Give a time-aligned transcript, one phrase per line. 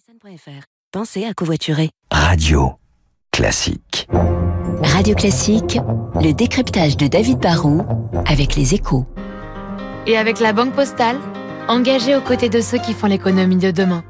[0.00, 0.64] Nissan.fr.
[0.92, 1.90] Pensez à covoiturer.
[2.10, 2.74] Radio
[3.32, 4.08] classique.
[4.82, 5.78] Radio Classique,
[6.14, 7.82] le décryptage de David Barrault
[8.26, 9.04] avec les échos.
[10.06, 11.18] Et avec la Banque Postale,
[11.68, 14.02] engagée aux côtés de ceux qui font l'économie de demain.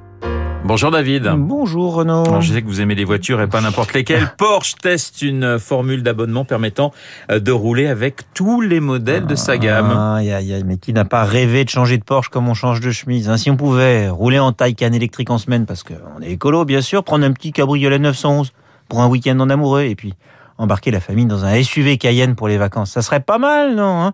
[0.65, 1.33] Bonjour David.
[1.37, 2.25] Bonjour Renaud.
[2.27, 4.31] Alors, je sais que vous aimez les voitures et pas n'importe lesquelles.
[4.37, 6.93] Porsche teste une formule d'abonnement permettant
[7.31, 9.91] euh, de rouler avec tous les modèles de sa gamme.
[9.91, 12.81] Aïe, aïe, aïe, mais qui n'a pas rêvé de changer de Porsche comme on change
[12.81, 13.37] de chemise hein?
[13.37, 17.05] Si on pouvait rouler en Taycan électrique en semaine, parce qu'on est écolo bien sûr,
[17.05, 18.53] prendre un petit cabriolet 911
[18.89, 20.15] pour un week-end en amoureux, et puis
[20.61, 22.91] embarquer la famille dans un SUV Cayenne pour les vacances.
[22.91, 24.13] Ça serait pas mal, non hein?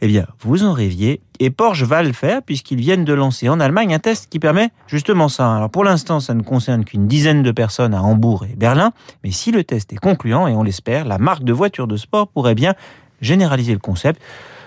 [0.00, 3.60] Eh bien, vous en rêviez, et Porsche va le faire puisqu'ils viennent de lancer en
[3.60, 5.54] Allemagne un test qui permet justement ça.
[5.56, 8.92] Alors pour l'instant, ça ne concerne qu'une dizaine de personnes à Hambourg et Berlin,
[9.24, 12.28] mais si le test est concluant, et on l'espère, la marque de voiture de sport
[12.28, 12.74] pourrait bien
[13.20, 14.20] généraliser le concept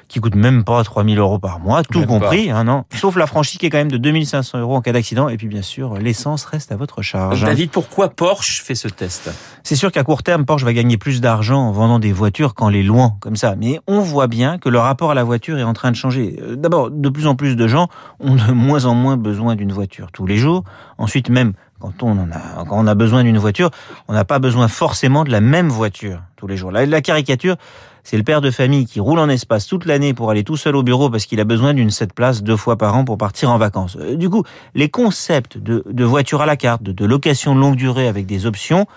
[0.07, 3.25] qui coûte même pas 3000 euros par mois, tout Même compris, hein, non Sauf la
[3.25, 5.27] franchise qui est quand même de 2500 euros en cas d'accident.
[5.27, 7.43] Et puis bien sûr, l'essence reste à votre charge.
[7.43, 9.31] David, pourquoi Porsche fait ce test?
[9.65, 12.67] C'est sûr qu'à court terme, Porsche va gagner plus d'argent en vendant des voitures qu'en
[12.67, 13.55] les louant, comme ça.
[13.55, 16.37] Mais on voit bien que le rapport à la voiture est en train de changer.
[16.41, 17.87] Euh, D'abord, de plus en plus de gens
[18.19, 20.65] ont de moins en moins besoin d'une voiture tous les jours.
[20.97, 23.69] Ensuite, même quand on, en a, quand on a besoin d'une voiture,
[24.09, 26.71] on n'a pas besoin forcément de la même voiture tous les jours.
[26.71, 27.55] La, la caricature,
[28.03, 30.75] c'est le père de famille qui roule en espace toute l'année pour aller tout seul
[30.75, 33.49] au bureau parce qu'il a besoin d'une 7 places deux fois par an pour partir
[33.49, 33.97] en vacances.
[33.97, 34.43] Euh, Du coup,
[34.75, 38.87] les concepts de, voiture à la carte, de, de location longue durée avec des options,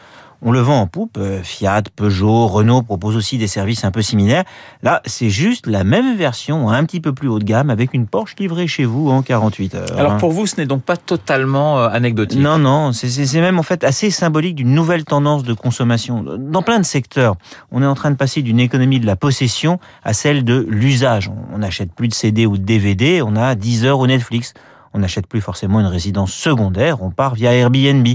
[0.42, 1.16] on le vend en poupe.
[1.18, 4.44] Euh, Fiat, Peugeot, Renault proposent aussi des services un peu similaires.
[4.82, 8.06] Là, c'est juste la même version, un petit peu plus haut de gamme, avec une
[8.06, 9.98] Porsche livrée chez vous en 48 heures.
[9.98, 10.16] Alors hein.
[10.18, 12.40] pour vous, ce n'est donc pas totalement euh, anecdotique.
[12.40, 16.24] Non, non, c'est- même en fait assez symbolique d'une nouvelle tendance de consommation.
[16.38, 17.36] Dans plein de secteurs,
[17.70, 21.30] on est en train de passer d'une économie de la possession à celle de l'usage.
[21.52, 24.54] On n'achète plus de CD ou de DVD, on a Deezer ou Netflix.
[24.96, 28.08] On n'achète plus forcément une résidence secondaire, on part via Airbnb.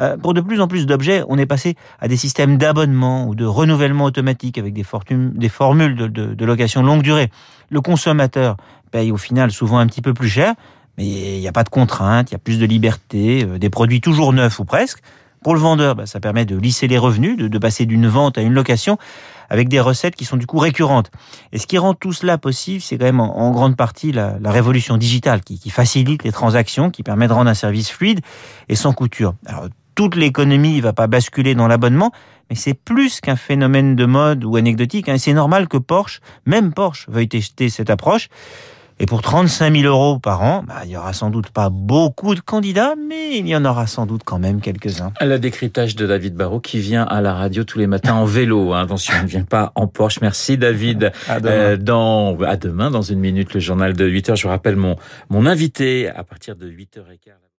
[0.00, 3.34] Euh, pour de plus en plus d'objets, on est passé à des systèmes d'abonnement ou
[3.34, 7.30] de renouvellement automatique avec des, formules de, de- location longue durée.
[7.70, 8.58] Le consommateur
[8.90, 10.52] paye au final souvent un petit peu plus cher,
[10.98, 13.70] mais il n'y a pas de contraintes, il y a plus de liberté, euh, des
[13.70, 14.98] produits toujours neufs ou presque.
[15.42, 18.42] Pour le vendeur, bah, ça permet de lisser les revenus, de passer d'une vente à
[18.42, 18.98] une location,
[19.50, 21.10] avec des recettes qui sont du coup récurrentes.
[21.52, 24.96] Et ce qui rend tout cela possible, c'est quand même en, grande partie la, révolution
[24.96, 28.20] digitale qui, qui facilite les transactions, qui permet de rendre un service fluide
[28.68, 29.34] et sans couture.
[29.46, 32.12] Alors, toute l'économie ne va pas basculer dans l'abonnement,
[32.48, 35.08] mais c'est plus qu'un phénomène de mode ou anecdotique.
[35.08, 35.18] hein.
[35.18, 38.28] C'est normal que Porsche, même Porsche, veuille tester cette approche.
[39.02, 42.34] Et pour 35 000 euros par an, bah, il y aura sans doute pas beaucoup
[42.34, 45.12] de candidats, mais il y en aura sans doute quand même quelques-uns.
[45.22, 48.74] Le décryptage de David Barrault qui vient à la radio tous les matins en vélo.
[48.74, 48.82] hein.
[48.82, 50.20] Attention, il ne vient pas en Porsche.
[50.20, 51.12] Merci David.
[51.28, 51.50] À demain.
[51.54, 54.36] Euh, dans, à demain, dans une minute, le journal de 8 heures.
[54.36, 54.96] Je vous rappelle mon,
[55.30, 57.40] mon invité à partir de 8h15.